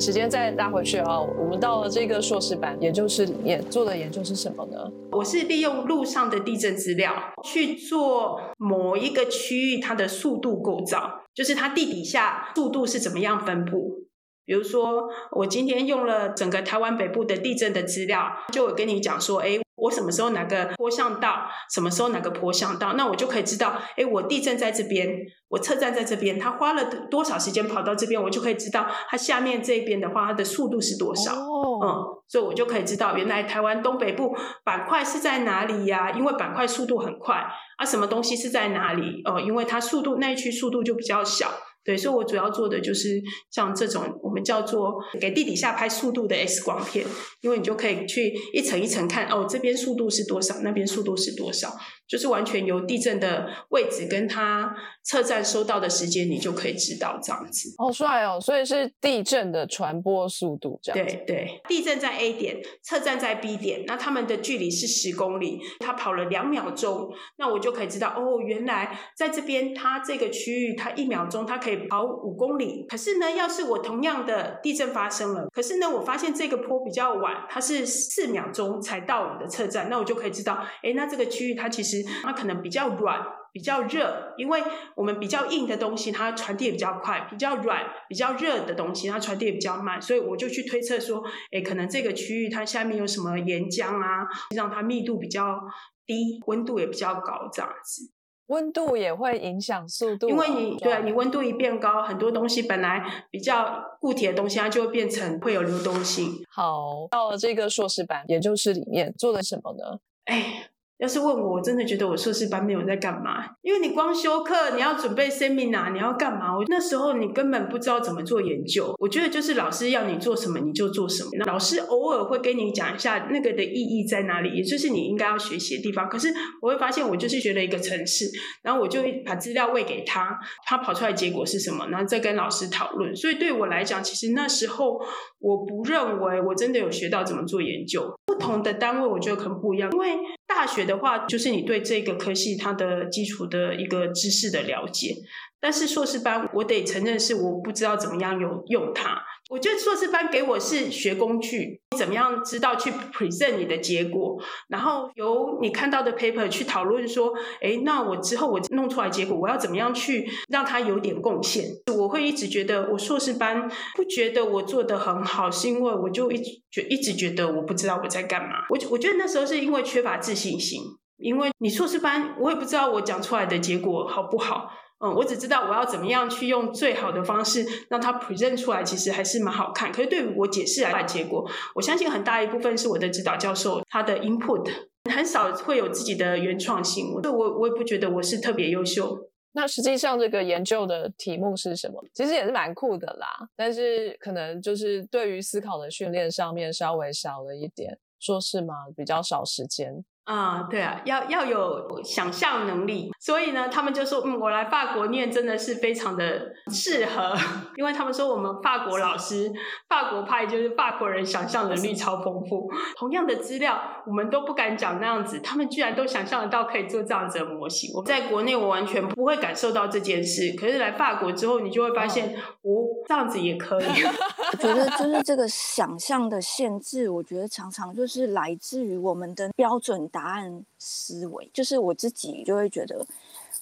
[0.00, 4.90] 时间再拉回去啊，我们到了这个硕士班也就是也做的研究是什么呢？
[5.12, 14.04] 我是利用路上的地震资料去做某一个区域它的速度构造，就是它地底下速度是怎么样分布。
[14.46, 19.63] 比如说，我今天用了整个台湾北部的地震的资料，就我跟你讲说，哎。
[19.84, 25.08] 我什么时候哪个坡向道，什么时候哪个坡向道，那我就可以知道，哎，我地震在这边，
[25.48, 31.34] 我测站在这边，它花了多少时间跑到这边，我就可以知道它下面这边的话，它的速度是多少。
[31.34, 31.86] 哦，嗯，
[32.28, 36.12] 所以我就可以知道，原来台湾东北部板块是在哪里呀？
[36.12, 37.44] 因为板块速度很快，
[37.76, 39.20] 啊，什么东西是在哪里？
[39.24, 41.50] 哦，因为它速度那一区速度就比较小。
[41.84, 47.04] 对，所以我主要做的就是像这种我们叫做给地底下拍速度的 X 光片，
[47.42, 51.68] 因为你就可以去一层一层看，哦，这边速度是多少，那边速度是多少。
[52.06, 54.70] 就是完全由地震的位置跟它
[55.02, 57.74] 测站收到的时间，你就可以知道这样子。
[57.78, 58.38] 好帅哦！
[58.38, 61.06] 所以是地震的传播速度这样。
[61.06, 72.86] 对对，地震在 A 点，测站在 B 点，那他们的距离是十公里，他跑了两秒钟，那我就可以知道哦，原来在这边它这个区域，它一秒钟它可以跑五公里。
[72.88, 82.04] 可是呢，要是我同样的地震发生了，可是呢，我发现这个坡比较晚，它是四秒钟才到我的测站，那我就可以知道，哎，那这个区域它其实。
[82.22, 84.62] 它可能比较软，比较热，因为
[84.94, 95.60] 我们比较硬的东西它传递比较快，比较软、比较热的东西它传递比较慢，所以我就去推测说，哎，可能这个区域它下面有什么岩浆啊，让它密度比较
[96.06, 98.13] 低，温度也比较高，这样子。
[98.46, 106.44] 温度也会影响速度，因为你对你温度一变高，很多东西本来比较固体的东西，它就会变成会有流动性。
[106.48, 109.98] 好，到了这个硕士班研究室里面做了什么呢？
[110.24, 110.70] 哎。
[110.98, 116.56] 要是问我，我真的觉得我硕士班没有在干嘛，因为你光修课，你要准备 seminar，你要干嘛？
[116.56, 118.94] 我那时候你根本不知道怎么做研究。
[118.98, 126.08] 我觉得就是老师要你做什么你就做什么，老师偶尔会跟你讲一下那个的意义在哪里，也就是你应该要学习的地方。
[126.08, 126.32] 可是
[126.62, 128.26] 我会发现，我就是学了一个城市，
[128.62, 133.14] 然后我就把资料喂给他，他跑出来结果是什么，然后再跟老师讨论。
[133.14, 134.98] 所以对我来讲，其实那时候
[135.40, 138.14] 我不认为我真的有学到怎么做研究。
[138.34, 140.16] 不同的单位我觉得可能不一样，因为。
[140.46, 145.12] 大学的话，就是你对这个科系它的基础的一个知识的了解。
[145.58, 149.20] 但是硕士班，我得承认是我不知道怎么样用用它。
[149.54, 157.32] 我觉得硕士班给我是学工具，怎么样知道去 present 你的结果，然后由你看到的 paper 去讨论说，
[157.62, 161.66] 哎，那我之后我弄出来结果，我要怎么样去让它有点贡献？
[161.96, 168.66] 我会一直觉得我硕士班不觉得我做的很好，是因为我就一直觉一直觉得我不知道我在干嘛。
[168.70, 170.80] 我我觉得那时候是因为缺乏自信心，
[171.18, 174.68] 因为你硕士班，我也不知道我讲出来的结果好不好。
[175.04, 179.92] 嗯，我只知道我要怎么样去用最好的方式让它 present 出来，其实还是蛮好看。
[179.92, 184.66] 可是对于我解释来的结果，我相信很大一部分是我的指导教授他的 input，
[185.14, 187.12] 很少会有自己的原创性。
[187.12, 189.28] 我我我也不觉得我是特别优秀。
[189.52, 192.02] 那实际上这个研究的题目是什么？
[192.14, 198.74] 其实也是蛮酷的啦，但是可能就是对于思考的训练上面稍微少了一点，说是吗？
[198.96, 200.04] 比较少时间。
[200.24, 206.40] 啊，对啊，要要有想象能力，所以呢，他们就说，嗯，我来法国念真的是非常的
[206.70, 207.34] 适合，
[207.76, 209.52] 因为他们说我们法国老师，
[209.86, 217.90] 法国派就是法国人想象能力超丰富，同样的资料我们都不敢讲那样子，他们居然都想象得到可以做这样子的模型。
[217.94, 222.70] 我在国内我完全不会感受到这件事，可是来法国之后，你就会发现，哦，
[223.06, 223.84] 这样子也可以。
[224.52, 230.08] 我觉得就是这个想象的限制，我觉得常常就是来自于我们的标准。
[230.14, 233.04] 答案思维就是我自己就会觉得，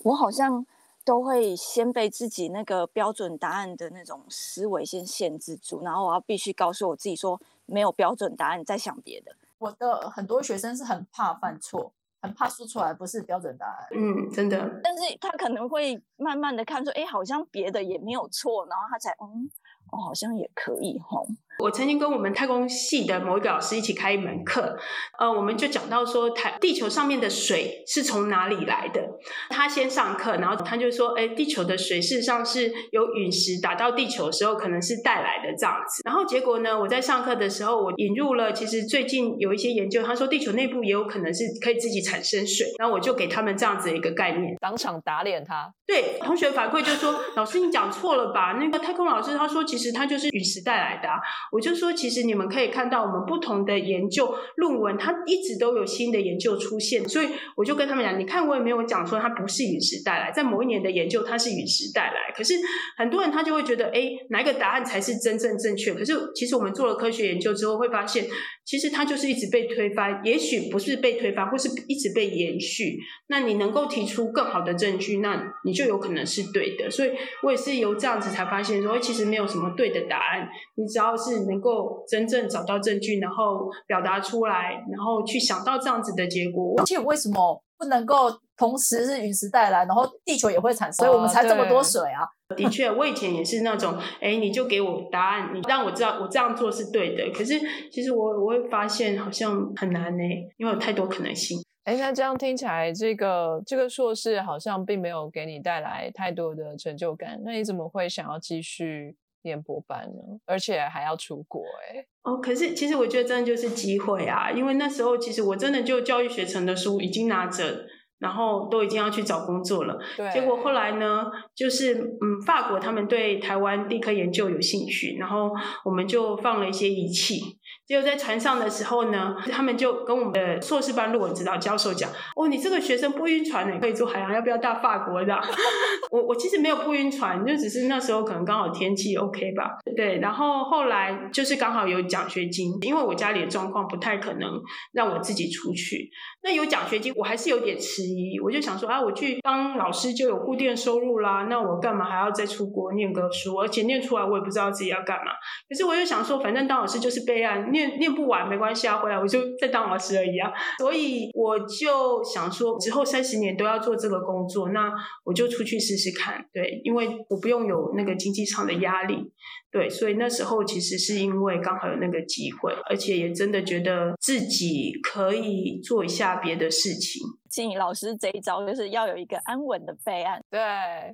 [0.03, 0.67] 我好像
[1.03, 9.35] 都会先被自己那个标准答案的那种思维先限制住，然后我要必须告诉我自己说没有标准答案，再想别的。
[9.57, 11.91] 我的很多学生是很怕犯错，
[12.21, 13.89] 很怕说出来不是标准答案。
[13.93, 14.81] 嗯，真的。
[14.83, 19.51] 但是他可能会慢慢的看出，哎，好像别的也没有错，然后他才嗯，
[19.91, 21.23] 哦，好像也可以哈。
[21.59, 24.77] 我曾经跟我们太空系的某一个老师一起开一门课，
[25.19, 29.01] 呃，我们就讲到说，台地球上面的水是从哪里来的？
[29.49, 36.03] 他先上课，然后他就说，哎，地球的水事实上是由陨石打到地球的时候，可能是带来的这样子。
[36.05, 45.73] 然后结果呢，我在上课的时候，我引入了，其实最近有一些研究，他说地球内部也有可能是可以自己产生水，然后我就给他们这样子一个概念，当场打脸他。
[45.87, 48.59] 对，同学反馈就说，老师你讲错了吧？
[48.59, 51.09] 那个太空老师他说，其实他就是陨石带来的。
[51.51, 57.09] 我就说，其实你们可以看到，我们不同的研究论文，它一直都有新的研究出现。
[57.09, 62.33] 所以我就跟他们讲，你看我也没有讲说它不是陨石带来，在某一年的研究它是陨石带来。
[62.37, 62.55] 可是
[62.97, 65.93] 很多人他就会觉得，哎，哪一个答案才是真正正确？
[65.95, 68.27] 可是其实我们做了科学研究之后，会发现，
[68.65, 72.99] 其实它就是一直被推翻，也许不是被推翻，或是一直被延续。
[73.29, 76.91] 那你能够提出更好的证据，那你就有可能是对的。
[76.91, 77.11] 所以
[77.43, 86.75] 我也是由这样子才发现说，其实没有什么对的答案，你只要是能够真正找到证据，然后表达出来，然后去想到这样子的结果。
[86.79, 92.27] 而且为什么不能够同时是陨石带来，然后地球也会产生，所以我们才这么多水啊？
[92.57, 97.31] 的确，我以前也是那种， 哎，你就给我答案，你让我知道我这样做是对的。
[97.33, 97.59] 可是
[97.91, 100.23] 其实我我会发现好像很难呢，
[100.59, 101.59] 因为有太多可能性。
[101.85, 107.41] 哎，那这样听起来，这个这个硕士好像并没有给你带来太多的成就感。
[107.45, 110.23] 那你怎么会想要继续念博班呢？
[110.47, 111.63] 而且还要出国？
[111.63, 117.87] 哎，哦，可是其实我觉得真的就是机会啊，因为那时候其实我真的就教育学程的书已经拿着。
[118.23, 119.99] 然后都已经要去找工作了，
[120.33, 121.25] 结果后来呢，
[121.57, 125.51] 就是嗯，法国他们对台湾地科研究有兴趣，然后
[125.85, 127.41] 我们就放了一些仪器。
[127.87, 135.35] 结果在船上的时候呢，他们就跟我们的硕士班论文指导教授讲：“哦，你这个学生不晕船呢，可以做海洋，要不要到法国的？”
[136.11, 139.79] 我我其实没有不晕船，就只是那时候可能刚好天气 OK 吧。
[139.97, 144.49] 对，然后后来就是刚好有奖学金，因为我家里的状况不太可能
[144.93, 146.11] 让我自己出去。
[146.43, 148.39] 那有奖学金，我还是有点迟疑。
[148.41, 153.57] 我就想说啊，我去当老师就有固定收入啦，那我干嘛还要再出国念个书？
[153.57, 155.33] 而且念出来我也不知道自己要干嘛。
[155.69, 160.53] 可是我又想说，反正当老师就是备案，念念不完没关系啊，回来我就再当老师而已啊。
[160.79, 164.93] 所以我就想说，之后三十年都要做这个工作，那
[165.25, 166.45] 我就出去试试看。
[166.53, 169.33] 对，因为我不用有那个经济上的压力。
[169.73, 177.23] 对，所以那时候其实是因为刚好有那个机会，而且也真的觉得自己可以做一下别的事情。
[177.49, 180.43] 静怡老师这一招就是要有一个安稳的备案。
[180.51, 180.61] 对，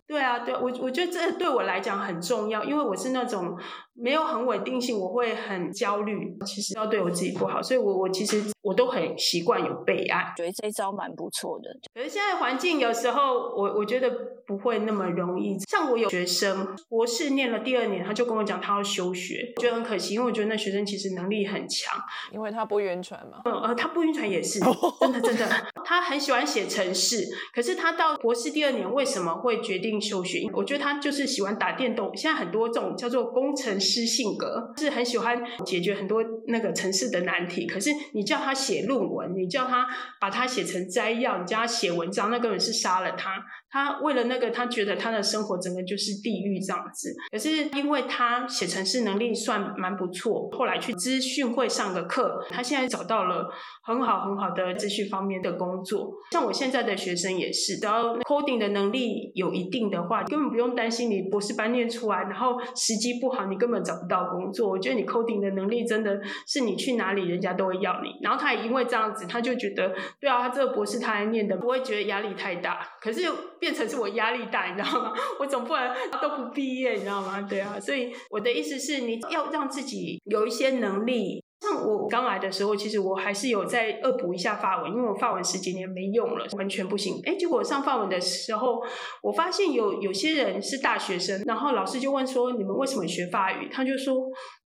[0.09, 3.57] 对啊，对我我觉得这对我来讲很重要，因为我是那种
[4.01, 6.37] 没有很稳定性，我会很焦虑。
[6.45, 10.33] 其实要对我自己不好，所以我我其实我都很习惯有备案。
[10.37, 11.69] 觉得这一招蛮不错的。
[11.95, 14.11] 可是现在环境有时候我我觉得
[14.47, 15.59] 不会那么容易。
[15.69, 21.99] 像我有学生博士念了第二年，他就跟我讲他要休学，我觉得很可惜，因为我觉得那学生其实能力很强，
[22.33, 23.41] 因为他不晕船嘛。
[23.47, 24.61] 嗯呃，他不晕船也是
[25.01, 25.47] 真的真的，
[25.85, 26.19] 他很。
[26.19, 27.25] 喜欢写程式，
[27.55, 30.47] 可是他到博士第二年为什么会决定休学？
[30.53, 32.15] 我觉得他就是喜欢打电动。
[32.15, 37.67] 现在很多这种叫做工程师性格，是很喜欢解决很多那个城市的难题。
[37.67, 39.87] 可是你叫他写论文，你叫他
[40.21, 43.43] 把它写成摘要，你叫他写文章，那根本是杀了他。
[43.71, 47.15] 他为了那个，他觉得他的生活整个就是地狱这样子。
[47.31, 53.49] 可是因为他写程式能力算蛮不错，后来去资讯会上个课，他现在找到了
[53.83, 56.13] 很好很好的资讯方面的工作。
[56.33, 64.71] 像我现在的学生也是，只要 coding 的能力有一定的话，根本不用担心你博士班念出来，然后时机不好，你根本找不到工作。
[64.71, 68.11] 我觉得你 coding 的能力真的是你去哪里人家都会要你。
[68.23, 73.23] 然后他也因为这样子，他就觉得，对啊，他这个博士他还念的不会觉得压力太大，可是
[73.61, 75.13] 变成是我压力大，你知道吗？
[75.41, 77.41] 我总不能都不毕业，你知道吗？
[77.43, 81.43] 对啊，所以我的意思是，你要让自己有一些能力。
[81.61, 87.21] 像我刚来的时候，其实我还是有在恶补一下法文，因为我法文十几年没用了，完全不行。
[87.25, 88.81] 哎，结果上法文的时候，
[89.23, 94.15] 我发现有有些人是大学生，然后老师就问说：“你们为什么学法语？”他就说。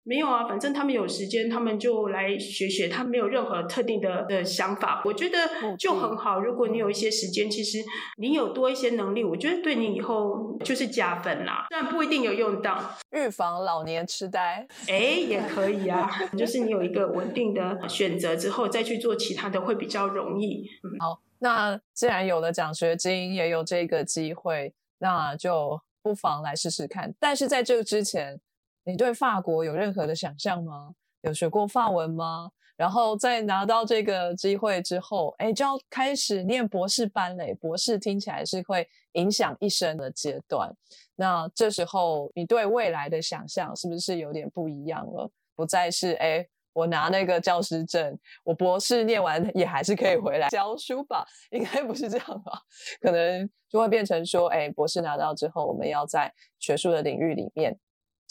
[0.04, 2.88] 没有啊，反正他们有时间，他们就来学学。
[2.88, 5.38] 他没有任何特定的的想法，我觉得
[5.78, 6.40] 就很好。
[6.40, 7.78] 如果你有一些时间，其实
[8.18, 11.68] 你有多一些能力，我觉得对你以后就是加分啦。
[11.70, 16.10] 虽然不一定有用到，预防老年痴呆，哎，也可以啊。
[16.36, 20.68] 就是你有一个稳定的选择之后，再去做其他的会比较容易。
[21.00, 27.14] 好，那既然有了奖学金，也有这个机会，那就不妨来试试看。
[27.20, 28.42] 但是在这个之前。
[28.84, 30.94] 你对法国有任何的想象吗？
[31.22, 32.52] 有学过法文吗？
[32.76, 37.54] 然后在拿到这个机会之后，哎，就要开始念博士班嘞。
[37.54, 40.74] 博士听起来是会影响一生的阶段。
[41.16, 45.30] 那这时候，你对未来的想象是不是有点不一样了？
[45.56, 51.24] 不再是哎，我拿那个教师证，我博士念完也还是可以回来教书吧？
[51.52, 52.60] 应该不是这样吧？
[53.00, 57.78] 可能就会变成说，哎，博士拿到之后，我们要在学术的领域里面。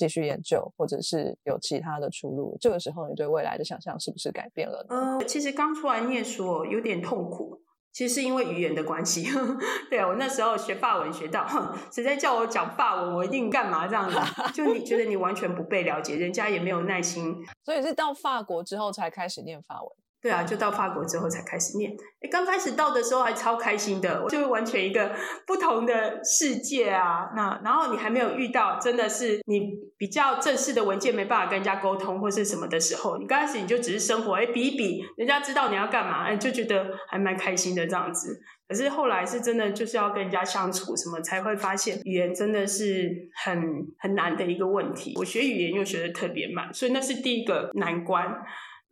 [0.00, 2.56] 继续研究，或者是有其他的出路。
[2.58, 4.86] 这个时候，你对未来的想象是不是改变了？
[4.88, 7.60] 呃，其实刚出来念书有点痛苦，
[7.92, 9.28] 其实是因为语言的关系，
[9.90, 14.16] 对啊，我那时候学法文学到，哼，谁在叫我讲法文，我一定干嘛这样子？
[14.54, 19.90] 就你觉得你完全不被了解，人家也没有耐心， 所以是到法国之后才开始念法文。
[20.22, 21.90] 对啊，就到法国之后才开始念。
[22.20, 25.10] 诶刚开始到的时候还超开心的，就会完全一个
[25.46, 27.30] 不同的世界啊。
[27.34, 38.38] 那然后你还没有遇到真的是你比较正式的文件没办法跟人家沟通或是什么的时候，你刚开始你就只是生活，哎，比一比，人家知道你要干嘛，哎，就觉得还蛮开心的这样子。
[38.68, 43.10] 可是后来是真的就是要跟人家相处，什么才会发现语言真的是
[43.44, 43.58] 很
[43.98, 45.14] 很难的一个问题。
[45.16, 48.26] 我学语言又学的特别慢，所以那是第一个难关。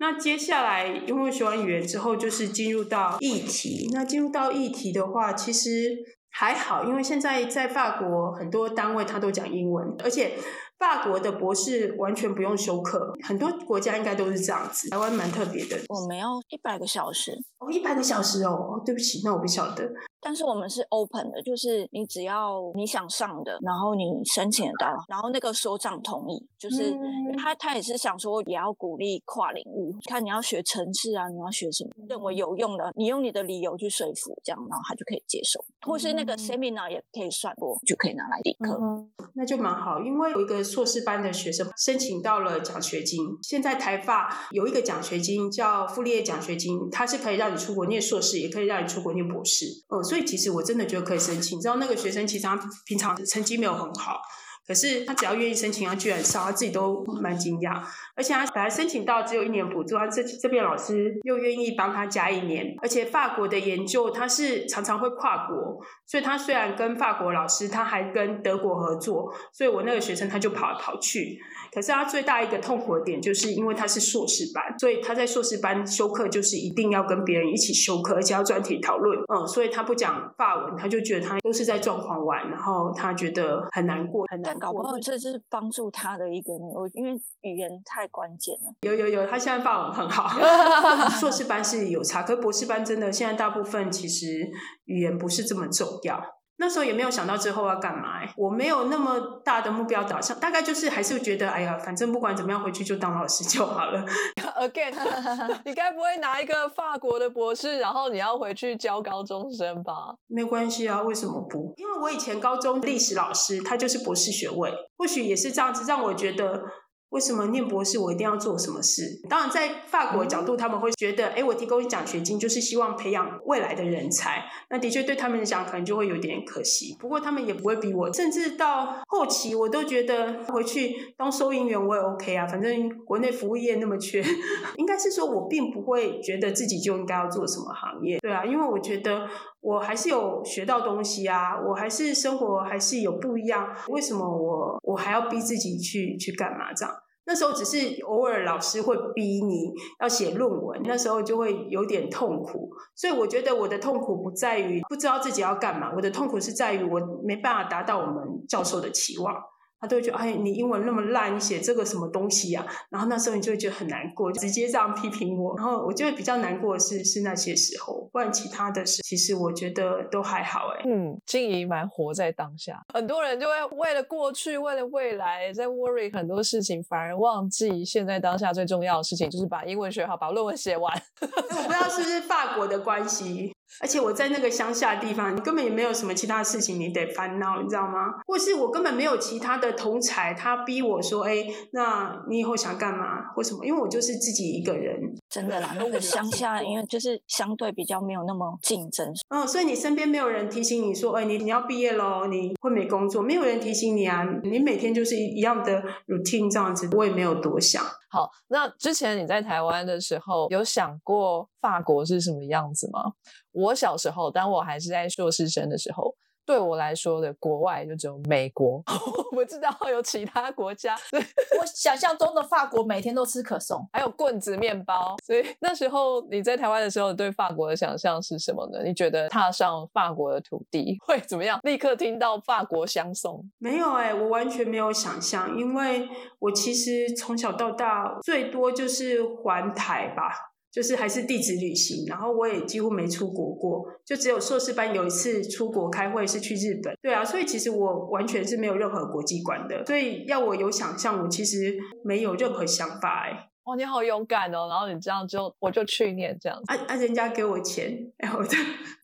[0.01, 3.91] 那接下来，因为学完语言之后，就是进入到议题。
[3.93, 5.99] 那进入到议题的话，其实
[6.31, 10.35] 还好，因为现在在法国很多单位他都讲英文，而且
[10.79, 14.89] 法国的博士完全不用修课，很多国家应该都是这样子。
[14.91, 19.91] 台湾蛮特别的，我们要一百个小时，哦，一百个小时哦，对不起，那我不晓得。
[20.21, 27.37] 但是我们是 open 的，就是你只要你想上的，然后你申请得到，然后那个所长同意，就是嗯。
[27.39, 38.79] 他他也是想说也要鼓励跨领域，看你要学城市啊，你要学什么，认为有用的，你用你的理由去说服，这样然后他就可以接受，或是那个嗯 seminar 也可以算过，就可以拿来抵课。
[38.81, 43.25] 嗯那就蛮好，因为有一个硕士班的学生申请到了奖学金。
[43.43, 49.67] 现在台发有一个奖学金叫傅立叶奖学金，它是可以让你出国念硕士，也可以让你出国念博士。
[49.91, 51.59] 嗯，所以其实我真的觉得可以申请。
[51.59, 54.21] 你知道那个学生其实他平常成绩没有很好。
[54.69, 57.83] 可是他只要愿意申请，他居然上，他自己都蛮惊讶。
[58.15, 62.77] 而且他本来申请到只有一年补助，他这这边老师又愿意帮他加一年。
[62.83, 71.39] 而且法国的研究，他是常常会跨国，所以他虽然跟法国老师，他还跟德国合作，所以我那个学生他就跑来跑去。
[71.73, 79.19] 可是他最大一个痛苦的点，就是因为他是硕士班，所以他在硕士班修课就是一定要跟别人一起修课，而且要专题讨论。
[79.33, 84.91] 嗯，所以他不讲法文，他就觉得他都是在状况玩，然后他觉得很难过，很难搞不过。
[84.91, 87.13] 好这是帮助他的一个，我因为
[87.43, 88.75] 语言太关键了。
[88.83, 90.29] 有有有，他现在发文很好。
[91.19, 94.51] 硕士班是有差，可是博士班真的现在大部分其实
[94.85, 96.21] 语言不是这么重要。
[96.61, 104.05] 那时候也没有想到之后要干嘛、欸，我没有那么大的目标导向，大概就是还是觉得，哎呀，反正不管怎么样回去就当老师就好了。
[104.59, 104.93] Again，
[105.65, 110.15] 你该不会拿一个法国的博士，然后你要回去教高中生吧？
[110.27, 111.73] 没关系啊，为什么不？
[111.77, 116.63] 因为我以前高中历史老师，他就是博士学位，或许也是这样子，让我觉得。
[117.11, 119.21] 为什么念博士我一定要做什么事？
[119.29, 124.45] 当然，在法国角度，他们会觉得，哎，我提供奖学金就是希望培养未来的人才。
[124.71, 126.97] 那的确对他们来讲，可能就会有点可惜。
[127.01, 132.47] 不过他们也不会逼我，甚至到后期，我都觉得回去当收银员我也 OK 啊。
[132.47, 134.23] 反正国内服务业那么缺，
[134.77, 138.19] 应该是说我并不会觉得自己就应该要做什么行业。
[138.19, 139.27] 对啊，因为我觉得。
[139.61, 143.69] 我还是有学到东西啊，我还是生活还是有不一样。
[143.89, 146.95] 为什么我我还要逼自己去去干嘛这样？
[147.27, 152.71] 那时候只是偶尔老师会逼你要写论文，那时候就会有点痛苦。
[152.97, 159.35] 所以我觉得我的痛苦不在于不知道自己要干嘛，我的痛苦是在于我没办法达到我们教授的期望。
[159.81, 162.73] 他都会觉得，哎，你英文那么烂，你写这个什么东西呀、啊？
[162.91, 165.57] 然后那时候你就会觉得很难过，直接这样批评我。
[165.57, 170.83] 然后我觉得比较难过的是是那些时候，不然其他的事其实我觉得都还好哎。
[170.85, 180.93] 嗯，静怡蛮活在当下，很多人就会为了过去，为了未来，在 worry 很多事情，反而忘记现在当下最重要的事情就是把英文学好，把论文写完。
[181.23, 183.53] 我不知道是不是法国的关系。
[183.81, 188.15] 而且我在那个乡下的地方，你根本也没有什么其他事情你得烦恼，你知道吗？
[188.27, 193.65] 或是我根本没有其他的同才，他逼我说，哎，那你以后想干嘛或什么？
[193.65, 194.99] 因为我就是自己一个人。
[195.29, 207.85] 真的啦，那个乡下，因为就是相对比较没有那么竞争，嗯，所以你身边没有人提醒你说，哎，你你要毕业喽，你会没工作，没有人提醒你啊，你每天就是一样的 routine 这样子，我也没有多想。
[208.11, 213.13] 好，那之前你在台湾的时候，有想过法国是什么样子吗？
[213.53, 216.15] 我小时候，当我还是在硕士生的时候，
[216.49, 221.21] 对我来说的国外就只有美国， 我不知道有其他国家，对，
[221.61, 225.15] 我想象中的法国每天都吃可颂，还有棍子面包。
[225.27, 228.83] 所以那时候你在台湾的时候，对法国的想象是什么呢？
[228.83, 231.61] 你觉得踏上法国的土地会怎么样？
[231.65, 233.47] 立刻听到法国相送？
[233.59, 240.48] 没有哎、我完全没有想象，因为我其实从小到大最多就是环台吧。
[240.71, 246.95] 就是还是地址旅行，然后我也几乎没出国过，就只有硕士班有一次出国开会是去日本。
[247.03, 253.48] 对啊，所以其实我完全是没有任何国际观的，所以要我有想象，我其实没有任何想法哎。
[253.69, 254.67] 哇，你好勇敢哦！
[254.67, 256.75] 然后你这样就我就去念这样子。
[256.75, 258.57] 啊啊，人家给我钱，哎，我就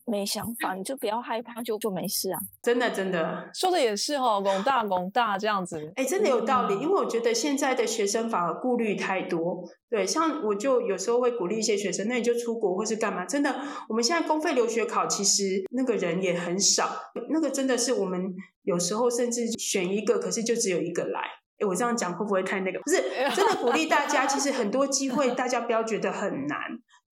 [0.07, 2.39] 没想法，你就不要害怕，就就没事啊。
[2.63, 5.93] 真的真的，说的也是哦，拱大拱大这样子。
[5.95, 9.63] 哎，真的有道理，嗯因为我觉得现在的学生反而顾虑太多。
[9.87, 13.23] 对，像我就有时候会鼓励一些学生，那你就出国或是干嘛？
[13.23, 13.55] 真的，
[13.87, 16.89] 我们现在公费留学考，其实那个人也很少，
[17.29, 18.19] 那个真的是我们
[18.63, 21.21] 有时候甚至选一个，可是就只有一个来。
[21.59, 22.79] 哎，我这样讲会不会太那个？
[22.79, 23.01] 不是，
[23.35, 26.59] 真的鼓励大家，其实很多机会大家不要觉得很难。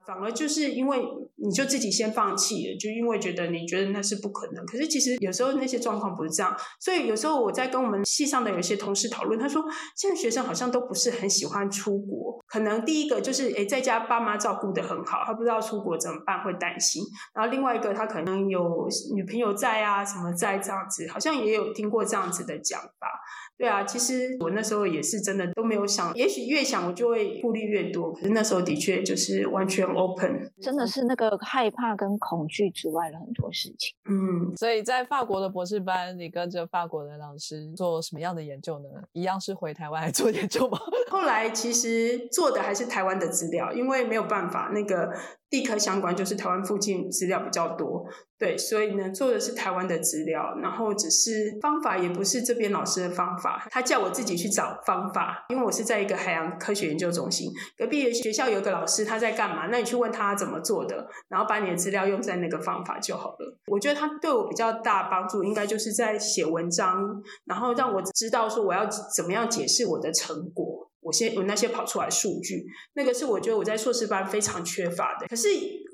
[0.05, 1.01] 反而就是因为
[1.37, 4.65] 你就自己先放弃了，就因为觉得你觉得那是不可能。
[4.65, 9.63] 可是其实有时候那些状况不是这样，所以有时候我在跟我们系上的有些同事讨论，他说
[9.95, 17.01] 现在学生好像都不是很喜欢出国，可能第一个就是诶在家爸妈照顾的很好，他不知道出国怎么办，会担心。
[17.33, 18.85] 然后另外一个他可能有
[19.15, 23.07] 女朋友在啊，什么在这样子，好像也有听过这样子的讲法。
[23.57, 28.11] 对啊，其实我那时候也是真的都没有想，也许越想我就会顾虑越多。
[28.11, 33.95] 可是那时候的确就是完全 open，真的是那个害怕跟恐惧阻碍了很多事情。
[34.09, 38.89] 嗯，所以在法国的博士班，你跟着法国的老师做什么样的研究呢？
[39.13, 40.77] 一样是回台湾来做研究吗？
[41.09, 45.13] 后来其实做的还是台湾的资料，因为没有办法，那个
[45.49, 48.05] 地科相关就是台湾附近资料比较多，
[48.43, 63.57] 对，所以呢做的是台湾的资料，然后只是方法也不是这边老师的方法，他叫我自己去找方法，因为我是在一个海洋科学研究中心，隔壁的学校有个老师他在干嘛，那你去问他怎么做的，然后把你的资料用在那个方法就好了。
[63.67, 68.85] 我觉得他对我比较大帮助，应该就是在写文章，然后让我知道说我要
[69.15, 70.89] 怎么样解释我的成果。
[70.99, 75.27] 我先我那些跑出来数据，那个是我觉得我在硕士班非常缺乏的。
[75.27, 75.49] 可是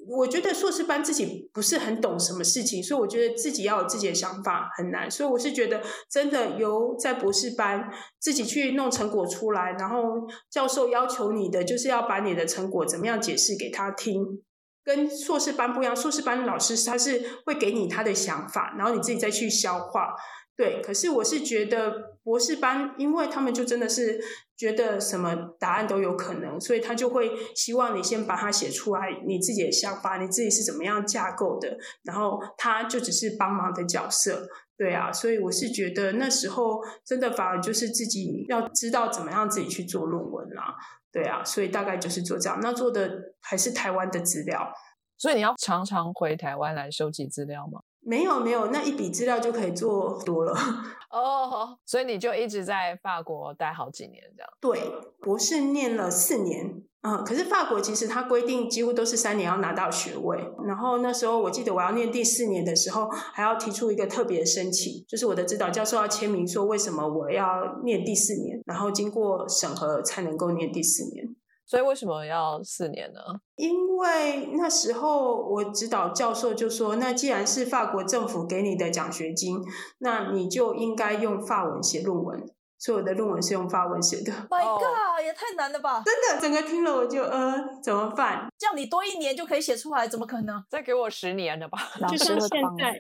[0.10, 5.10] 我觉得硕士班自己不是很懂什么事情，所以我觉得自己要有自己的想法很难。
[5.10, 7.90] 所以我是觉得真的由在博士班
[8.20, 14.42] 自己去弄成果出来，然后教授要求你的就是要把你的成果怎么样解释给他听。
[14.84, 20.16] 跟硕士班不一样，硕士班老师他是会给你他的想法，然后你自己再去消化。
[20.56, 21.94] 对，可是我是觉得
[22.30, 24.22] 博士班，因为他们就真的是
[24.56, 34.48] 觉得什么答案都有可能，所以他就会希望你先把它写出来，你自己的想法，你自己是怎么样架构的，然后他就只是帮忙的角色。
[34.78, 40.76] 对啊，所以我是觉得那时候真的反而就是自己要知道怎么样自己去做论文啦。
[41.12, 44.72] 对啊，所以大概就是做这样，那做的还是台湾的资料。
[45.18, 47.82] 所以你要常常回台湾来收集资料吗？
[48.02, 50.54] 没有没有，那一笔资料就可以做多了。
[51.12, 54.50] 哦，所以你就一直在法国待好几年这样。
[54.62, 60.38] 对，博士念了四年，嗯，可是法国其实它规定几乎都是三年要拿到学位。
[60.68, 71.36] 然后那时候我记得我要念第四年的时候，还要提出一个特别申请，就是我的指导教授要签名说为什么我要念第四年，然后经过审核才能够念第四年。
[71.70, 73.20] 所以为什么要四年呢？
[73.56, 79.64] 因为那时候我指导教授就说，那既然是法国政府给你的奖学金，
[80.00, 82.44] 那你就应该用法文写论文。
[82.80, 84.32] 所以我的论文是用法文写的。
[84.50, 86.02] My 哦 God，也太难了吧！
[86.04, 87.54] 真的，整个听了我就呃
[87.84, 88.48] 怎么办？
[88.58, 90.64] 这样你多一年就可以写出来，怎么可能？
[90.70, 91.78] 再给我十年了吧？
[92.00, 93.00] 老师就像现在，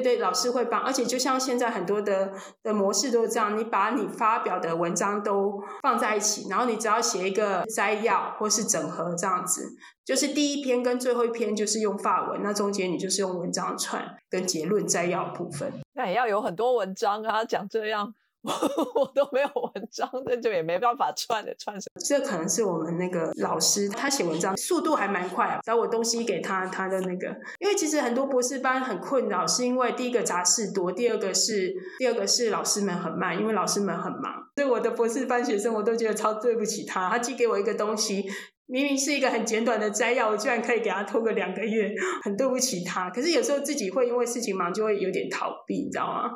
[0.00, 9.68] 对对，老师会帮，而且就像现在很多的的模式都是这样，你把你发表的文章都放在一起，然后你只要写一个摘要或是整合这样子，
[10.04, 15.72] 就是第一篇跟最后一篇就是用法文，那中间你就是用文章串跟结论摘要部分。
[15.92, 18.12] 那也要有很多文章啊，讲这样
[18.94, 22.02] 我都没有文章，那就也没办法串的串什么。
[22.04, 25.60] 这可能是我们那个老师，他写文章速度还蛮快啊。
[25.64, 27.28] 找我东西给他，他的那个，
[27.58, 34.44] 因为其实很多博士班很困扰，是因为第一个杂事多，第二个是第二个是老师们很慢，因为老师们很忙。
[34.56, 37.08] 所以我的博士班学生，我都觉得超对不起他。
[37.08, 38.24] 他寄给我一个东西，
[38.66, 41.92] 明明是一个很简短的摘要，我居然可以给他拖个两个月，
[42.24, 43.10] 很对不起他。
[43.10, 46.30] 可是有时候自己会因为事情忙，就会有点逃避，你知道吗？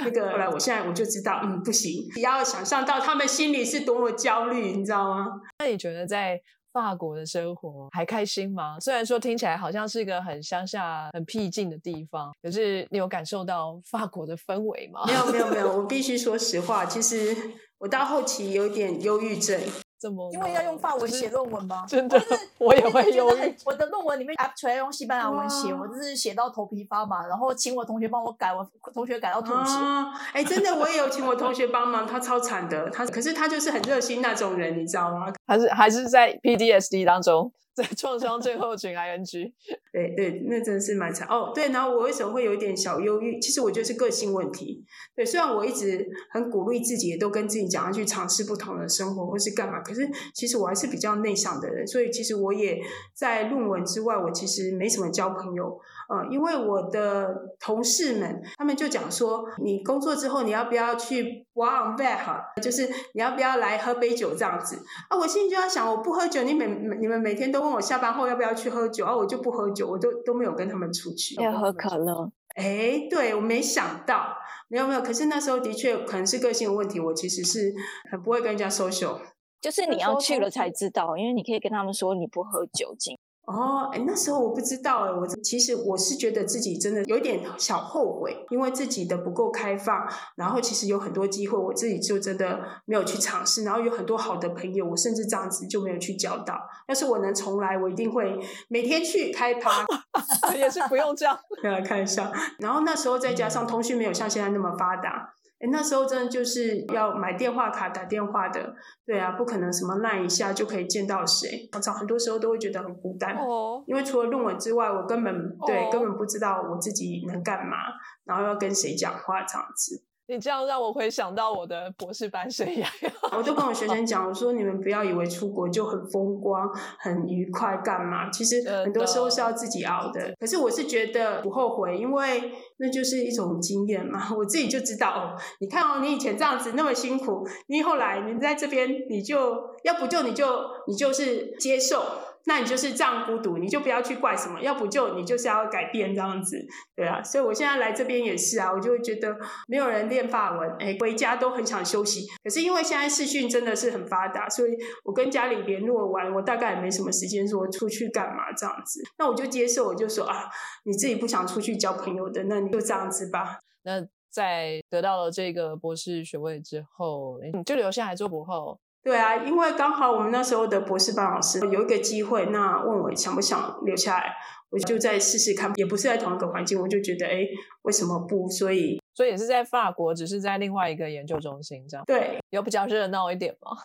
[0.00, 5.26] 那个 后来我现在我就知道，嗯，不行，你要想象到他们心里是多么焦虑，你知道吗？
[5.58, 6.40] 那你觉得在
[6.72, 8.78] 法国的生活还开心吗？
[8.78, 15.02] 虽然说听起来好像是一个很乡下、很僻静的地方，可是你有感受到法国的氛围吗？
[15.04, 17.36] 没有没有没有，我必须说实话，其实
[17.78, 19.60] 我到后期有点忧郁症。
[20.00, 20.30] 怎么？
[20.32, 21.84] 因为要用法文写论文吗？
[21.86, 22.18] 真的
[22.58, 23.56] 我 也会忧郁觉得很。
[23.66, 29.76] 我的论文里面 actually 用西班牙文写，我就是写到头皮发麻，然后请我同学帮我改，我同学改到吐血。
[29.76, 35.30] 啊，哎，真的，我也有请我同学帮忙，他超惨的，他可是他就是很热心那种人，你知道吗？
[35.46, 39.52] 还是还是在 PDSD 当中，在创伤最后群 ING。
[39.92, 41.50] 对对，那真的是蛮惨哦。
[41.54, 43.40] 对，然后我为什么会有一点小忧郁？
[43.40, 44.84] 其实我觉得是个性问题。
[45.16, 52.80] 对，虽然我一直很鼓励自己，也都跟自己讲要去尝试不同的生活或是干嘛，可是其实我还是比较内向的人，所以其实我也
[53.14, 55.78] 在论文之外，我其实没什么交朋友。
[56.10, 64.76] 呃，因为我的同事们他们就讲说，你工作之后你要不要去 one back 哈，就是你要不要来喝杯酒这样子
[65.08, 65.16] 啊？
[65.16, 66.66] 我心里就要想，我不喝酒，你每
[66.98, 71.40] 你们每天都问我下班后要不要去喝酒啊，我就不喝酒，我都都没有跟他们出去。
[71.40, 72.32] 要喝可乐。
[72.56, 77.72] 哎，对我没想到，没有没有，可是那时候的确可能是个性问题，我其实是
[78.10, 79.16] 很不会跟人家 social，
[79.60, 83.16] 就是你要去了才知道，因为你可以跟他们说你不喝酒精。
[83.46, 96.56] 哦，哎，那时候我不知道哎，我其实我是觉得自己真的有点小后悔，因为自己的不够开放，然后其实有很多机会，我自己就真的没有去尝试，然后有很多好的朋友，我甚至这样子就没有去交到。
[96.86, 99.84] 要是我能重来，我一定会每天去开趴，
[100.54, 102.30] 也是不用这样，来看一下。
[102.60, 105.34] 然后那时候再加上通讯没有像现在那么发达。
[105.60, 117.76] 哎，那时候真的就是要买电话卡打电话的，对啊，不可能什么烂一下就可以见到谁，常常很多时候都会觉得很孤单，哦，因为除了论文之外，我根本对根本不知道我自己能干嘛，
[118.24, 120.02] 然后要跟谁讲话这样子。
[120.30, 122.86] 你这样让我回想到我的博士班生涯，
[123.36, 128.30] 我就跟我学生讲，我说你们不要以为出国就很风光、很愉快，干嘛？
[128.30, 130.32] 其实很多时候是要自己熬的。
[130.38, 134.32] 可是我是觉得不后悔，因为那就是一种经验嘛。
[134.36, 140.46] 我自己就知道哦，你看哦，你以前这样子那么辛苦，你后来你在这边，你就要不就你就
[140.86, 142.04] 你就是接受。
[142.50, 146.60] 那你就是这样孤独，你就不要去怪什么，要不就你就是要改变这样子，
[146.96, 147.22] 对啊。
[147.22, 149.36] 所以我现在来这边也是啊，我就会觉得
[149.68, 152.26] 没有人练法文，哎，回家都很想休息。
[152.42, 154.72] 可是因为现在视讯真的是很发达，所以
[155.04, 159.00] 我跟家里联络完，我大概也没什么时间说出去干嘛这样子。
[159.16, 160.50] 那我就接受，我就说啊，
[160.84, 163.60] 你自己不想出去交朋友的，那你就这样子吧。
[163.84, 168.80] 那在得到了这个博士学位之后，你就留下来做博后。
[169.02, 174.34] 对啊，因为刚好我们那时候的博士班老师有一个机会，那问我想不想留下来，
[174.70, 177.46] 我就再试试看，也不是在同一个环境，我就觉得哎，
[177.82, 178.48] 为什么不？
[178.50, 182.04] 所以，所以也是在法国，只是在另外一个研究中心这样。
[182.06, 183.76] 对，有比较热闹一点吗？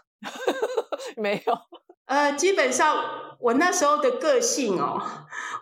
[1.15, 1.53] 没有。
[2.05, 2.95] 呃，基本上
[3.39, 5.01] 我那时候的个性哦，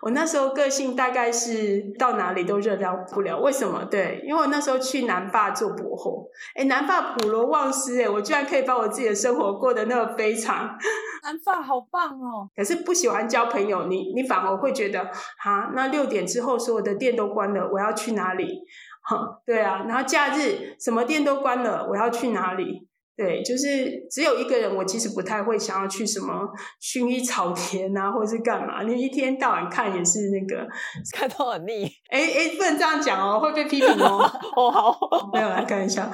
[0.01, 3.39] 我那时候个性大概是到哪里都热闹不了。
[3.39, 3.83] 为什么？
[3.85, 10.77] 对，因为我那时候去南法做博后，哎，南法普罗旺斯，哎，我居然可以把我自己的生活过得那么非常。
[11.23, 12.49] 南法好棒哦！
[12.53, 15.03] 可是不喜欢交朋友，你你反而会觉得，
[15.37, 18.59] 哈，那六点之后所有的店都关了，我要去哪里？
[19.01, 22.87] 哈， 对啊，然后假日什么店都关了，我要去哪里？
[23.15, 26.49] 对，就是只有一个人，我其实不太会想要去什么
[26.81, 28.81] 薰衣草田啊，或者是干嘛？
[28.83, 30.67] 你一天到晚看也是那个，
[31.15, 31.85] 看到很腻。
[32.09, 34.23] 哎哎，不能这样讲哦，会被批评哦。
[34.57, 36.11] 哦，好，没有来看一下，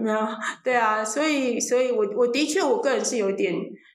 [0.00, 0.18] 没有。
[0.62, 3.52] 对啊，所以，所以我我的确，我个人是有点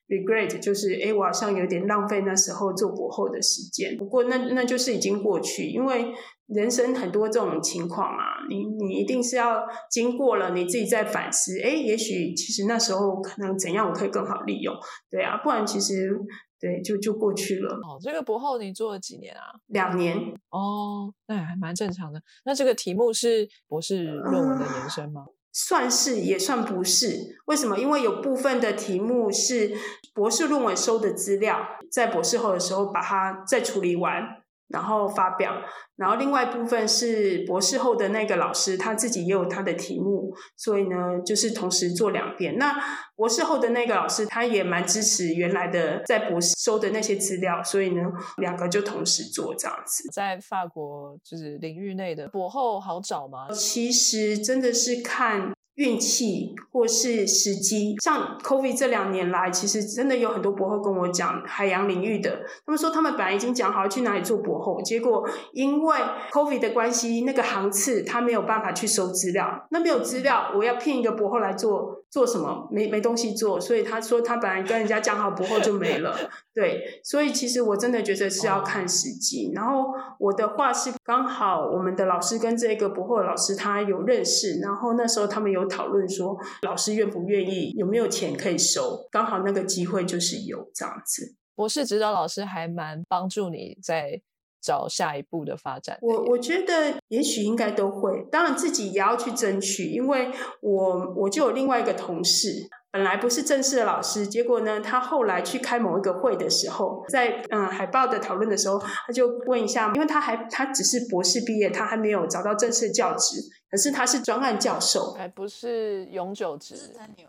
[0.09, 3.95] regret，就是哎，我好像有点浪费那时候做博后的时间。
[3.97, 6.13] 不过那那就是已经过去，因为。
[6.53, 11.59] 人生很多这种情况啊，你你一定是要经过了，你自己再反思。
[11.61, 14.75] 哎，也许其实那时候可能怎样，我可以更好利用，
[15.09, 16.11] 对啊，不然其实
[16.59, 17.73] 对就就过去了。
[17.75, 19.41] 哦，这个博后你做了几年啊？
[19.67, 20.17] 两年。
[20.49, 22.21] 哦，那还蛮正常的。
[22.45, 25.25] 那这个题目是博士论文的延伸吗？
[25.53, 27.37] 算是也算不是。
[27.45, 27.77] 为什么？
[27.77, 29.73] 因为有部分的题目是
[30.13, 31.59] 博士论文收的资料，
[31.91, 34.40] 在博士后的时候把它再处理完。
[34.71, 35.53] 然后发表，
[35.95, 42.57] 然后另外一部分是博士后的那个老师，他自己也有他的题目，所以呢，就是同时做两遍。
[42.57, 42.73] 那
[43.15, 48.01] 博士后的那个老师，他也蛮支持原来的在博士收的那些资料，所以呢，
[48.37, 50.09] 两个就同时做这样子。
[50.11, 53.47] 在法国就是领域内的博后好找吗？
[53.51, 55.51] 其实真的是看。
[55.75, 65.97] 运气或是时机，像 COVID 这两年来，其实真的有很多博后跟我讲海洋领域的，他们说他们本来已经讲好去哪里做博后，结果因为
[66.31, 72.67] COVID 的关系，那个航次他没有办法去收资料，那没有资料，我要聘一个博后来做做什么？
[72.69, 76.15] 没没东西做，所以他说他本来跟人家讲好博后就没了。
[76.53, 79.51] 对，所以其实我真的觉得是要看时机。
[79.55, 79.85] 然后
[80.19, 91.35] 我的话是刚好我们的老师跟这个博后老师他有认识，然后那时候他们有讨论说老师愿不愿意，有没有钱可以收，刚好那个机会就是有这样子。
[91.55, 94.21] 博士指导老师还蛮帮助你在
[94.61, 95.97] 找下一步的发展。
[96.01, 102.69] 我我觉得也许应该都会，当然自己也要去争取，因为我我就有另外一个同事。
[102.93, 113.37] 本来不是正式的老师，结果呢，他后来去开某一个会的时候，在嗯海报的讨论的时候，他就问一下，因为他还他只是博士毕业，他还没有找到正式的教职。
[113.71, 116.75] 可是他是专案教授，还不是永久职。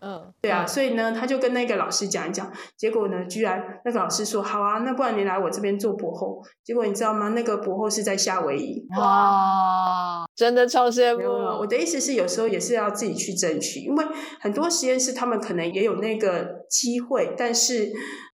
[0.01, 7.29] 嗯，对啊，所以呢，他就跟那个老师讲一讲，结果呢，居然那个老师说：“好啊，那不然你来我这边做博后。”结果你知道吗？
[7.29, 8.85] 那个博后是在夏威夷。
[8.99, 11.23] 哇，真的超羡慕。
[11.59, 14.05] 我的意思是，有时候也是要自己去争取，因为
[14.41, 17.89] 很多实验室他们可能也有那个机会，但是。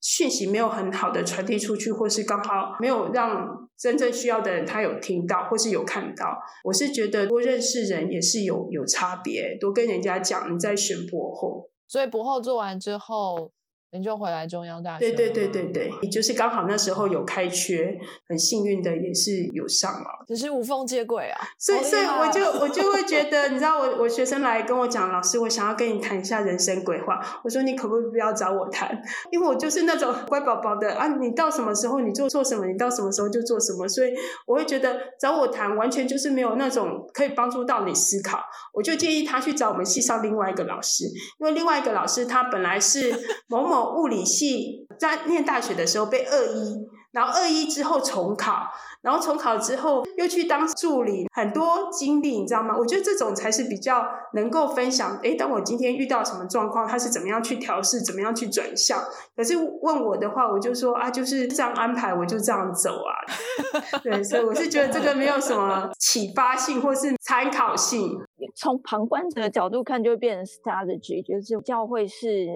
[0.02, 3.44] 讯息没有很好的传递出去，或是刚好没有让
[3.78, 6.38] 真正需要的人他有听到，或是有看到。
[6.64, 11.68] 我是觉得多认识人也是有有差别，多跟人家讲，你在选博后。
[11.86, 13.52] 所以博后做完之后。
[13.92, 15.12] 你就回来中央大学？
[15.12, 17.96] 对对对对对，你就是刚好那时候有开缺，
[18.28, 21.40] 很幸运的也是有上了，只是无缝接轨啊。
[21.58, 27.18] 所以所以我就 我就会觉得，你知道，我我学生来跟我讲，老师，我想要跟你谈一下人生规划。
[27.42, 28.90] 我说你可不可以不要找我谈？
[29.30, 33.88] 因为我就是那种乖宝宝的啊，你到什么时候你做错什么，你到什么时候就做什么。
[33.88, 34.12] 所以
[34.46, 38.40] 我会觉得找我谈，完全就是没有那种可以帮助到你思考。
[38.74, 41.04] 我就建议他去找我们系上另外一个老师，
[41.38, 43.14] 因为另外一个老师他本来是
[43.48, 43.75] 某某。
[43.94, 48.68] 物理系在念大学的时候被二一，然后二一之后重考，
[49.02, 52.74] 然后重考之后又去当助理，很多经历你知道吗？
[52.76, 55.18] 我觉得这种才是比较能够分享。
[55.22, 59.02] 诶，当我今天遇到什么状况，他是怎么样去调试，怎么样去转向？
[59.36, 64.00] 可是问我的话，我就说啊，就是这样安排，我就这样走啊。
[64.02, 68.18] 对，所以我是觉得这个没有什么启发性或是参考性。
[68.54, 72.46] 从旁观者的角度看，就会变成 strategy，就是教会是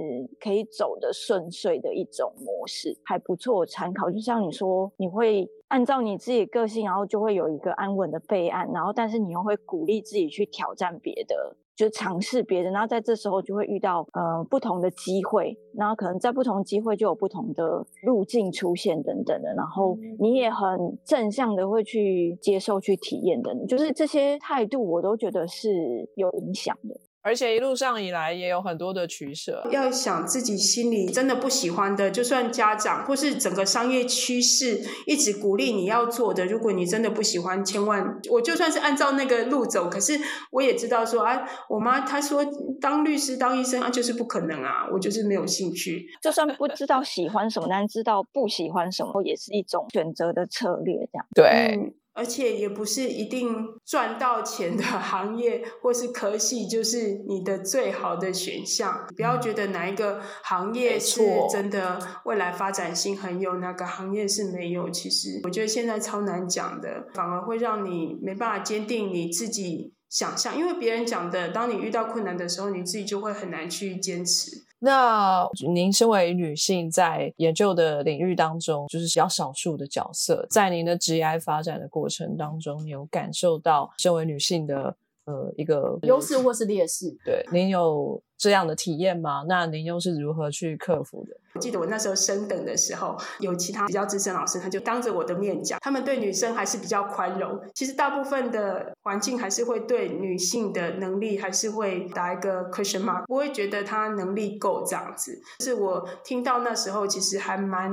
[0.41, 4.11] 可以走的顺遂的一种模式，还不错参考。
[4.11, 11.57] 就像你说，你会按照你自己个性，然后就会有一个安稳的备案，然后但是你又会鼓励自己去挑战别的。
[11.81, 27.01] 就尝试别的，然后在这时候就会遇到呃不同的机会，然后可能在不同机会就有不同的路径出现等等的，然后你也很正向的会去接受、去体验的，就是这些态度我都觉得是有影响的。
[27.23, 40.19] 而且一路上以来也有很多的取舍，要想自己心里真的不喜欢的，就算家长或是整个商业趋势一直鼓励你要做的，如果你真的不喜欢，千万我就算是按照那个路走，可是
[40.51, 42.45] 我也知道说啊，我妈她说
[42.81, 46.07] 当律师当医生啊就是不可能啊，我就是没有兴趣。
[46.23, 51.95] 就算不知道喜欢什么，但知道不喜欢什么，也是一种选择的策略，这样对。
[52.21, 59.07] 而且也不是一定赚到钱的行业或是科系就是你的最好的选项。
[59.17, 64.91] 不要觉得哪一个行业是真的未来发展性很有，哪个行业是没有。
[64.91, 74.65] 其实我觉得现在超难讲的，反而会让你没办法坚定你自己想象，因为别人讲的，当你遇到困难的时候，你自己就会很难去坚持。
[74.83, 84.97] 那您身为女性，在研究的领域当中，就是比较少数的角色，在您的职业发展的过程当中，有感受到身为女性的
[85.31, 87.17] 呃一个优势或是劣势？
[87.25, 88.23] 对，您有。
[88.43, 89.45] 这样的体验吗？
[89.47, 91.37] 那您又是如何去克服的？
[91.53, 97.61] 我记得我那时候升等的时候，有其他比较资深老师，他就当着我的面讲，他们对女生还是比较宽容。
[97.75, 105.39] 其实大部分的环境还是会对女性的能力还是会打一个 question mark，不会觉得她能力够这样子。
[105.63, 107.93] 是我听到那时候其实还蛮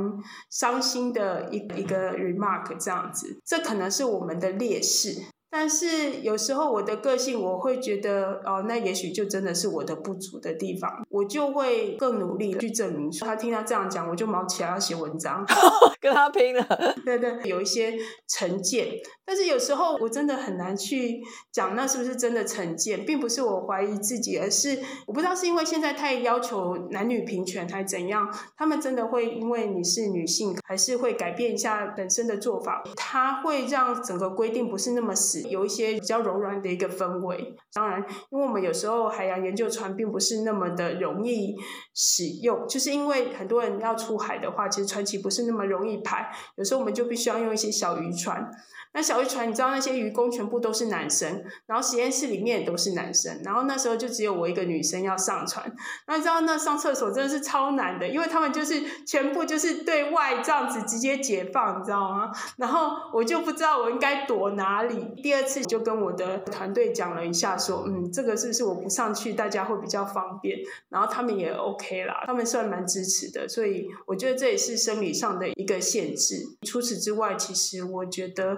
[0.50, 5.14] 伤心的一一个 remark 这样子，这可能是我们的劣势。
[5.50, 13.10] 但是有时候我的个性，我会觉得哦，那也许就真的是我的不足的地方，我就会更努力去证明。
[13.20, 15.46] 他听他这样讲，我就毛起来要写文章，
[16.02, 16.64] 跟他拼了。
[17.06, 18.88] 对对，有一些成见，
[19.26, 35.37] 但是有时候我真的很难去讲那是不是真的成见，并不是我怀疑自己，而是我不知道是因为现在太要求男女平权还怎样，他们真的会因为你是女性，还是会改变一下本身的做法，他会让整个规定不是那么死。
[35.44, 41.56] 有一些比较柔软的一个氛围，当然，因为我们有时候海洋研究船并不是那么的容易
[41.94, 48.50] 使用，就是因为很多人要出海的话，其实船期不是那么容易排，有时候我们就必须要用一些小渔船。
[48.98, 55.72] 那小渔船，你知道那些渔工全部都是男生，然后实验室里面也都是男生，然后那时候就只有我一个女生要上船。
[56.08, 62.32] 那你知道那上厕所真的是超难的，因为他们就是全部就是对外这样子直接解放，你知道吗？
[62.58, 65.14] 然后我就不知道我应该躲哪里。
[65.22, 70.58] 第二次就跟我的团队讲了一下，说嗯，这个是不是我不上去，大家会比较方便？
[70.90, 76.36] 然后他们也 OK 啦，他们算蛮支持的，所以我觉得这也是生理上的一个限制。
[76.66, 78.58] 除此之外，其实我觉得。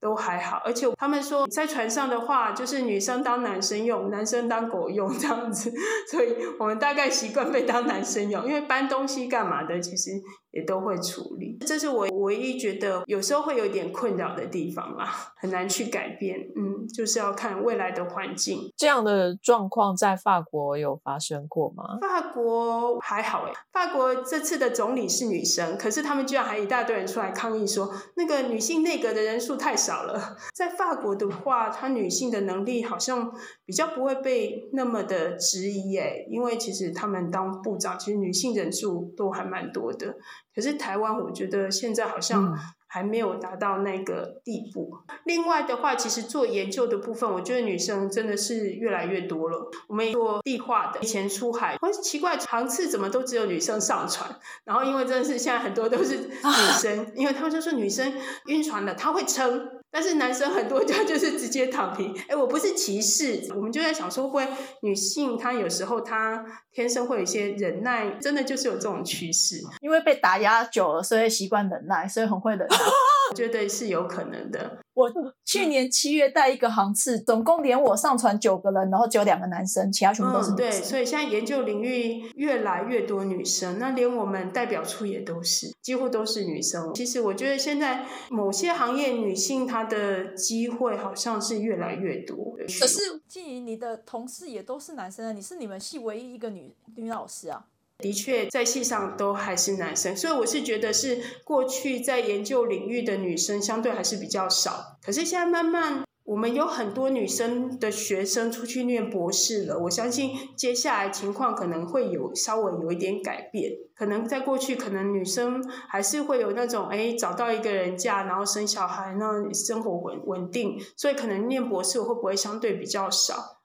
[0.00, 5.72] 都还好，而且他们说在船上的话，就是女生当男生用，男生当狗用这样子，
[6.10, 10.12] 所以我们大概习惯被当男生用，因为搬东西干嘛的，其实
[10.52, 11.58] 也都会处理。
[11.66, 16.38] 这是我唯一觉得有时候会有点困扰的地方啦，很难去改变。
[16.54, 18.72] 嗯，就是要看未来的环境。
[18.76, 21.98] 这样的状况在法国有发生过吗？
[22.00, 29.87] 法国还好诶，法国这次的总理是女生，可是他们居然还一大堆人出来抗议说，那个女性内阁的人数太少。
[29.88, 33.32] 少了， 在法国的话，她女性的能力好像
[33.64, 40.16] 比较不会被那么的质疑诶，因为其实他们当部长，其实女性人数都还蛮多的。
[40.54, 42.54] 可是台湾，我觉得现在好像。
[42.90, 44.90] 还没有达到那个地步。
[45.26, 49.70] 另外的话，其实做研究的部分，我觉得女生真的是越来越多了。
[49.88, 56.32] 我们做地化的，以前出海，我奇怪航次怎么都只有女生上船，然后因为真的是现在很多都是女
[56.80, 58.10] 生，因为他们就说女生
[58.46, 59.68] 晕船了，她会撑。
[59.90, 64.46] 但是男生很多家就是直接躺平，哎，我不是歧视，我们就在想说，会
[64.82, 72.76] 女性她有时候她天生会有一些忍耐，真的就是有这种趋势，因为被打压久了，所以习惯忍耐，所以很会忍耐。
[73.30, 74.78] 我觉得是有可能的。
[74.98, 75.08] 我
[75.46, 80.56] 去年七月带一个航次，总共连我上船九个人，然后只有两个男生，其他全部都是女生。
[80.56, 86.92] 对，所以现在研究领域越来越多女生，那连我们代表处也都是，几乎都是女生。
[86.94, 92.56] 其实我觉得现在某些行业女性她的机会好像是越来越多。
[92.58, 97.66] 可是静怡，你的同事也都是男生啊，你是你们系唯一一个女女老师啊。
[97.98, 104.98] 的确，在戏上都还是男生，所以我是觉得是过去在研究领域的女生相对还是比较少。
[105.02, 109.76] 可是现在慢慢，我们有很多女生的学生出去念博士了。
[109.80, 113.72] 我相信接下来情况可能会有稍微有一点改变。
[113.96, 123.57] 可能在过去，可能女生还是会有那种哎，找到一个人嫁，然后生小孩，那生活稳稳定，所以可能念博士会不会相对比较少？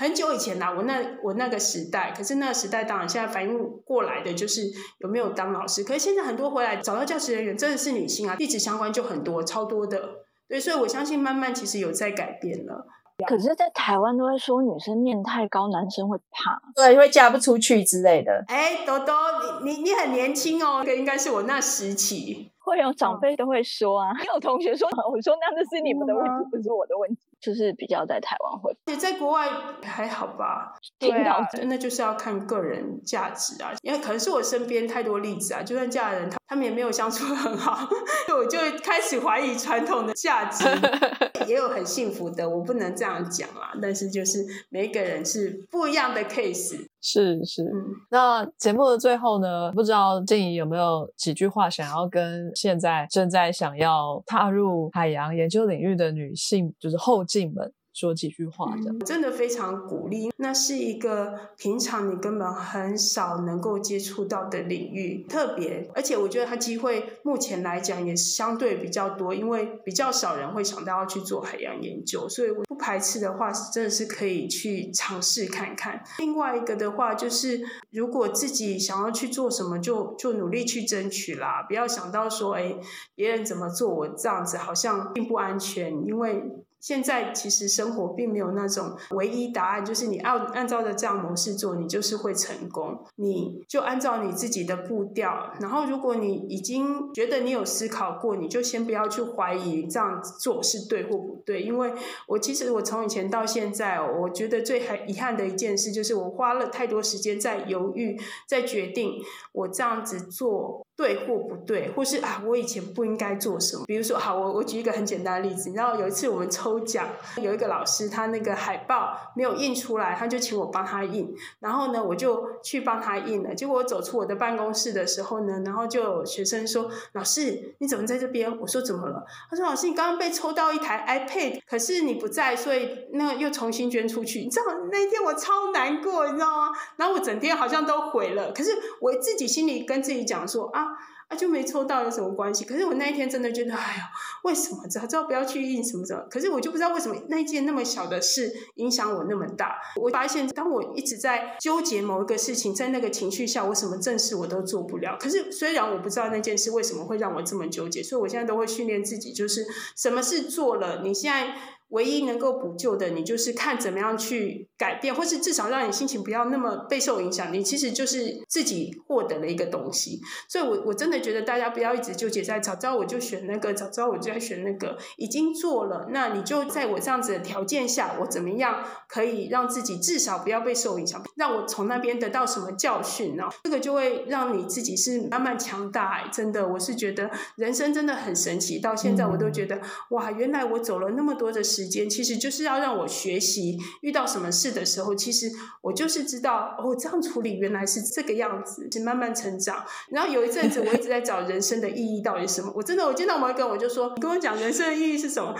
[0.00, 4.62] 很久以前啦，我那我那个时代，可是那个时代当然现在反应过来的就是
[5.00, 5.84] 有没有当老师。
[5.84, 10.00] 可是现在很多回来找到教师人员真的是女性啊，地址相关就很多，超多的。
[10.48, 12.86] 对，所以我相信慢慢其实有在改变了。
[13.26, 18.42] 可是，在台湾都会说女生念太高，男生会怕，对，会嫁不出去之类的。
[18.48, 19.14] 哎，多多，
[19.62, 22.50] 你你你很年轻哦，这个应该是我那时期。
[22.58, 29.48] 会有长辈都会说啊，也 有同学说， 我说那那是你们的问题，不是我的问题，就是比较在台湾会，也在国外
[29.82, 30.74] 还好吧？
[30.98, 37.88] 对啊，那就是要看个人价值啊，因为可能是我身边太多例子啊，就算嫁人，他他们也没有相处很好，
[38.36, 40.64] 我就开始怀疑传统的价值。
[41.46, 46.76] 也有很幸福的，我不能这样讲啊，但是就是每一个人是不一样的 case。
[47.00, 47.64] 是是，
[48.10, 57.72] 那节目的最后呢，不知道静怡有没有几句话想要跟现在正在想要踏入海洋研究领域的女性，就是后进们。
[58.00, 60.30] 说几句话，的，真的非常鼓励。
[60.38, 76.02] 那是一个平常你根本很少能够接触到的领域，特别，而且我觉得它机会目前来讲也相对比较多，因为比较少人会想到要去做海洋研究，所以我不排斥的话，真的是可以去尝试看看。
[76.20, 77.60] 另外一个的话，就是
[77.90, 82.74] 如果自己想要去做什么，就就努力去争取啦，不要想到说，哎，
[83.14, 86.42] 别人怎么做，我这样子好像并不安全，因为。
[86.80, 93.04] 现在其实生活并没有那种唯一答案，就是你按按照着这样模式做，你就是会成功。
[93.16, 101.62] 你就按照你自己的步调，然后如果你已经觉得你有思考过，你就先不要去怀疑这样做是对或不对。
[101.62, 101.92] 因为
[102.26, 109.20] 我其实我从以前到现在，我觉得最遗憾的一件事就是我花了太多时间在犹豫，在决定
[109.52, 110.86] 我这样子做。
[111.00, 113.86] 对或不对，或是啊，我以前不应该做什么？
[113.86, 117.08] 比如说，好，我我举一个很简单的例子，你知道有一次我们抽奖，
[117.40, 123.54] 有一个老师他那个海报没有印出来，他就请我帮他印，然后呢，我就去帮他印了。
[123.54, 136.68] 结果我走出我的办公室的时候呢，然后就有学生说：“老师，你怎么在这边？”我说：“怎么了？”他说：“老师，你刚刚被抽到一台 iPad，可是你不在，所以那个又重新捐出去。”你知道那天我超难过，你知道吗？
[136.96, 138.52] 然后我整天好像都毁了。
[138.52, 140.89] 可是我自己心里跟自己讲说啊。
[141.30, 142.64] 啊，就没抽到有什么关系？
[142.64, 144.10] 可是我那一天真的觉得，哎呀，
[144.42, 144.86] 为什么？
[144.88, 146.20] 早知道不要去印什么什么。
[146.28, 149.76] 可是我就不知道为什么那一件那么小的事影响我那么大。
[149.94, 155.16] 我发现，当我一直在纠结某一个事情，在那个情绪下，我什么正事我都做不了。
[155.20, 159.64] 可是虽然我不知道那件事为什么会让我这么纠结，所以我现在都会训练自己，就是
[159.96, 161.54] 什么事做了，你现在。
[161.90, 167.52] 唯一能够补救的，你就是看怎么样去改变，或是至少让你心情不要那么备受影响。
[167.52, 170.20] 你其实就是自己获得了一个东西。
[170.48, 183.44] 所以，我我真的觉得大家不要一直纠结在早知道我就选那个，早知道我就要选那个，已经做了，那你就在我这样子的条件下，我怎么样可以让自己至少不要被受影响，让我从那边得到什么教训呢？
[183.64, 186.28] 这个就会让你自己是慢慢强大。
[186.32, 188.78] 真的，我是觉得人生真的很神奇。
[188.78, 189.80] 到现在我都觉得，
[190.10, 195.50] 哇，原来我走了那么多的时时间，其实就是要让我学习，遇到什么事的时候，其实
[195.80, 199.82] 我就是知道，哦，这样处理原来是这个样子，就慢慢成长。
[200.10, 202.70] 然后有一阵子，我一直在找人生的意义到底是什么。
[202.76, 205.54] 我真的，我见到某一个，我就说，你跟我讲人生的意义是什么？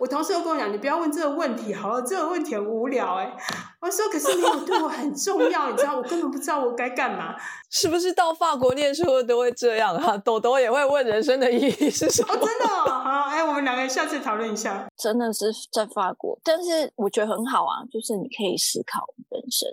[0.00, 3.36] 我同事又跟我讲，你不要问这个问题，好了，这个问题很无聊，哎。
[3.84, 7.36] 我说：“可是你有对我很重要，你知道，我根本不知道我该干嘛。
[7.68, 10.16] 是不是到法国念书都会这样啊？
[10.24, 12.34] 朵朵也会问人生的意义是什么？
[12.34, 14.88] 真的好，哎，我们两个下次讨论一下。
[14.96, 19.68] 真的是在法国，但是我觉得很好啊，就是你可以思考人生，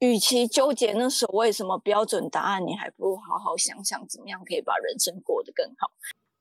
[0.00, 5.92] 与其纠结那所谓什么标准答案，你还不如好好想想怎么样可以把人生过得更好。”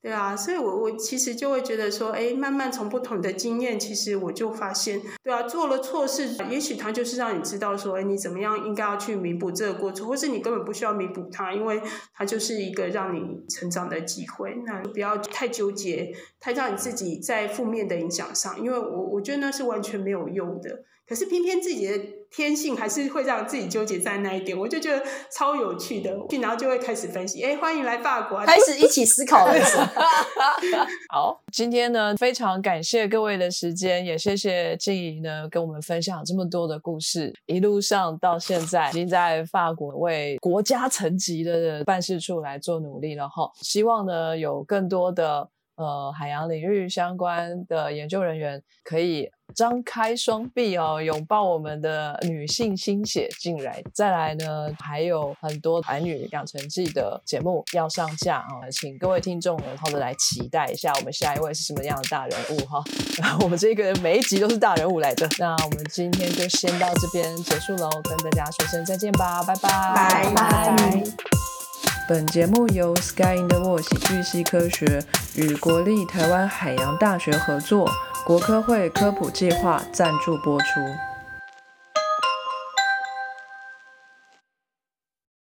[0.02, 11.80] 对啊，所以我我其实就会觉得说，哎，慢慢从不同的经验，其实我就发现，对啊，做了错事，也许他就是让你知道说，哎，你怎么样应该要去弥补这个过错，或是你根本不需要弥补它，因为
[12.16, 14.56] 它就是一个让你成长的机会。
[14.66, 20.84] 那不要太纠结，太让你自己在负面的影响上，因为我我觉得那是完全没有用的。
[21.08, 22.00] 可是偏偏自己的
[22.34, 26.10] 天性还是会让自己纠结在那一点，我就觉得超有趣的，
[26.42, 29.54] 然后就会开始分析，哎，欢迎来法国，开始一起思考了。
[31.12, 45.50] 好，今天呢非常感谢各位的时间，也谢谢静怡呢跟我们分享这么多的故事，一路上到现在已经在法国为国家层级的办事处来做努力了哈，希望呢有更多的。
[45.82, 53.82] 呃，海洋领域相关的研究人员可以张开双臂哦，拥抱我们的女性心血进来。
[53.94, 62.84] 再来呢，还有很多男女养成记的节目要上架啊，请各位听众然后的来期待一下，我们下一位是什么样的大人物哈？
[63.42, 65.28] 我们这个每一集都是大人物来的。
[65.40, 71.51] 那我们今天就先到这边结束喽，跟大家说声再见吧，拜拜，拜拜。
[72.12, 75.02] 本节目由 Sky in the World 喜剧系科学
[75.34, 77.90] 与国立台湾海洋大学合作，
[78.26, 80.66] 国科会科普计划赞助播出。